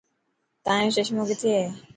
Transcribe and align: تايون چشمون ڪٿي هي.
تايون 0.65 0.89
چشمون 0.95 1.23
ڪٿي 1.29 1.49
هي. 1.57 1.65